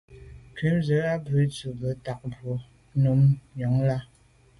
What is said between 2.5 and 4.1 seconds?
ŋkrʉ̀n nù nyɔ̌ŋ lá’.